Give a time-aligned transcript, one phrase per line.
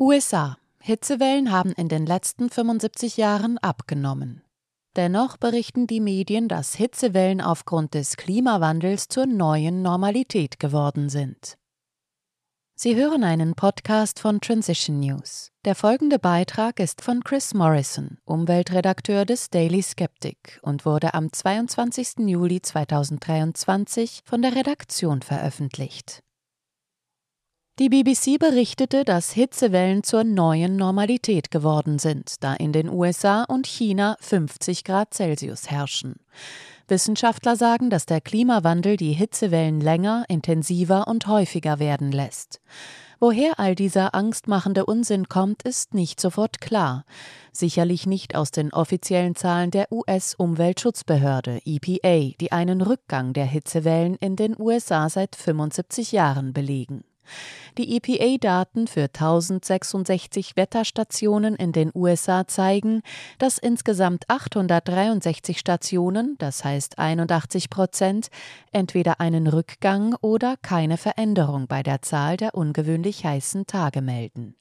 [0.00, 0.56] USA.
[0.82, 4.42] Hitzewellen haben in den letzten 75 Jahren abgenommen.
[4.96, 11.58] Dennoch berichten die Medien, dass Hitzewellen aufgrund des Klimawandels zur neuen Normalität geworden sind.
[12.74, 15.52] Sie hören einen Podcast von Transition News.
[15.66, 22.20] Der folgende Beitrag ist von Chris Morrison, Umweltredakteur des Daily Skeptic und wurde am 22.
[22.20, 26.22] Juli 2023 von der Redaktion veröffentlicht.
[27.80, 33.66] Die BBC berichtete, dass Hitzewellen zur neuen Normalität geworden sind, da in den USA und
[33.66, 36.16] China 50 Grad Celsius herrschen.
[36.88, 42.60] Wissenschaftler sagen, dass der Klimawandel die Hitzewellen länger, intensiver und häufiger werden lässt.
[43.18, 47.06] Woher all dieser angstmachende Unsinn kommt, ist nicht sofort klar.
[47.50, 54.36] Sicherlich nicht aus den offiziellen Zahlen der US-Umweltschutzbehörde EPA, die einen Rückgang der Hitzewellen in
[54.36, 57.04] den USA seit 75 Jahren belegen.
[57.78, 63.02] Die EPA-Daten für 1066 Wetterstationen in den USA zeigen,
[63.38, 68.28] dass insgesamt 863 Stationen, das heißt 81 Prozent,
[68.72, 74.56] entweder einen Rückgang oder keine Veränderung bei der Zahl der ungewöhnlich heißen Tage melden.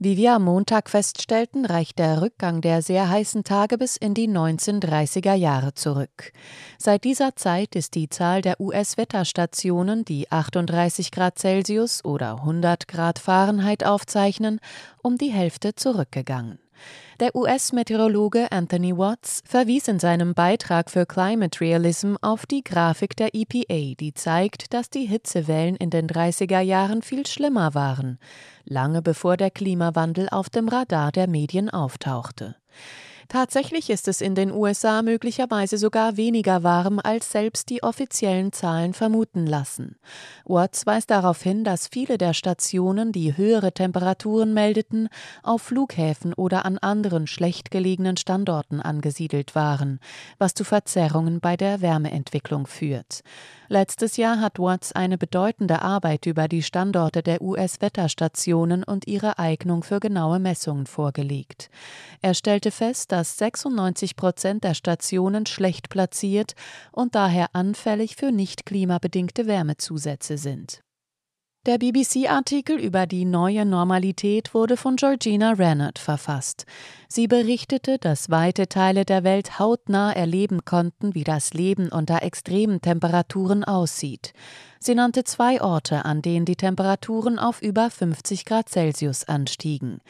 [0.00, 4.28] Wie wir am Montag feststellten, reicht der Rückgang der sehr heißen Tage bis in die
[4.28, 6.32] 1930er Jahre zurück.
[6.78, 13.18] Seit dieser Zeit ist die Zahl der US-Wetterstationen, die 38 Grad Celsius oder 100 Grad
[13.18, 14.60] Fahrenheit aufzeichnen,
[15.02, 16.60] um die Hälfte zurückgegangen.
[17.20, 23.34] Der US-Meteorologe Anthony Watts verwies in seinem Beitrag für Climate Realism auf die Grafik der
[23.34, 28.18] EPA, die zeigt, dass die Hitzewellen in den 30er Jahren viel schlimmer waren,
[28.64, 32.54] lange bevor der Klimawandel auf dem Radar der Medien auftauchte.
[33.28, 38.94] Tatsächlich ist es in den USA möglicherweise sogar weniger warm, als selbst die offiziellen Zahlen
[38.94, 39.96] vermuten lassen.
[40.46, 45.10] Watts weist darauf hin, dass viele der Stationen, die höhere Temperaturen meldeten,
[45.42, 50.00] auf Flughäfen oder an anderen schlecht gelegenen Standorten angesiedelt waren,
[50.38, 53.20] was zu Verzerrungen bei der Wärmeentwicklung führt.
[53.70, 59.82] Letztes Jahr hat Watts eine bedeutende Arbeit über die Standorte der US-Wetterstationen und ihre Eignung
[59.82, 61.68] für genaue Messungen vorgelegt.
[62.22, 66.54] Er stellte fest, dass 96 Prozent der Stationen schlecht platziert
[66.92, 70.82] und daher anfällig für nicht klimabedingte Wärmezusätze sind.
[71.66, 76.64] Der BBC-Artikel über die neue Normalität wurde von Georgina Rennert verfasst.
[77.08, 82.80] Sie berichtete, dass weite Teile der Welt hautnah erleben konnten, wie das Leben unter extremen
[82.80, 84.32] Temperaturen aussieht.
[84.78, 90.00] Sie nannte zwei Orte, an denen die Temperaturen auf über 50 Grad Celsius anstiegen,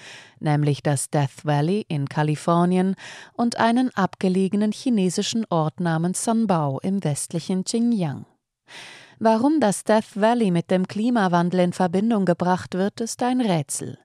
[0.40, 2.94] nämlich das Death Valley in Kalifornien
[3.32, 8.26] und einen abgelegenen chinesischen Ort namens Sanbao im westlichen Xinjiang.
[9.20, 13.98] Warum das Death Valley mit dem Klimawandel in Verbindung gebracht wird, ist ein Rätsel.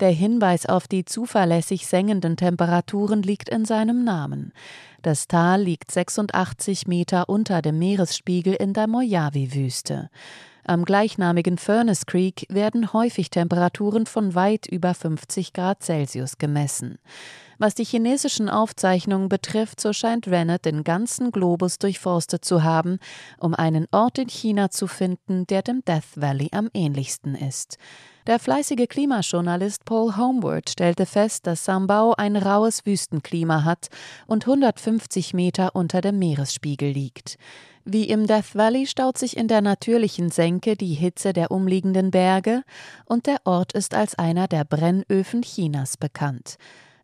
[0.00, 4.52] Der Hinweis auf die zuverlässig sengenden Temperaturen liegt in seinem Namen.
[5.00, 10.10] Das Tal liegt 86 Meter unter dem Meeresspiegel in der Mojave-Wüste.
[10.70, 17.00] Am gleichnamigen Furnace Creek werden häufig Temperaturen von weit über 50 Grad Celsius gemessen.
[17.58, 23.00] Was die chinesischen Aufzeichnungen betrifft, so scheint Rennet den ganzen Globus durchforstet zu haben,
[23.40, 27.76] um einen Ort in China zu finden, der dem Death Valley am ähnlichsten ist.
[28.30, 33.88] Der fleißige Klimajournalist Paul Homeward stellte fest, dass Sambao ein raues Wüstenklima hat
[34.28, 37.38] und 150 Meter unter dem Meeresspiegel liegt.
[37.84, 42.62] Wie im Death Valley staut sich in der natürlichen Senke die Hitze der umliegenden Berge
[43.04, 46.56] und der Ort ist als einer der Brennöfen Chinas bekannt.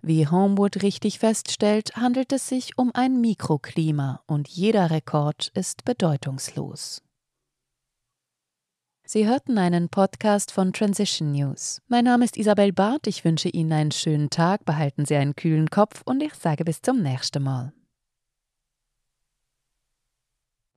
[0.02, 7.02] Wie Homewood richtig feststellt, handelt es sich um ein Mikroklima und jeder Rekord ist bedeutungslos.
[9.08, 11.80] Sie hörten einen Podcast von Transition News.
[11.86, 15.70] Mein Name ist Isabel Barth, ich wünsche Ihnen einen schönen Tag, behalten Sie einen kühlen
[15.70, 17.72] Kopf und ich sage bis zum nächsten Mal.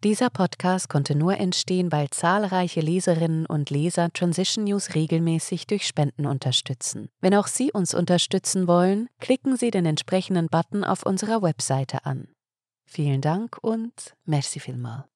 [0.03, 6.27] Dieser Podcast konnte nur entstehen, weil zahlreiche Leserinnen und Leser Transition News regelmäßig durch Spenden
[6.27, 7.09] unterstützen.
[7.21, 12.27] Wenn auch Sie uns unterstützen wollen, klicken Sie den entsprechenden Button auf unserer Webseite an.
[12.85, 15.09] Vielen Dank und merci vielmal.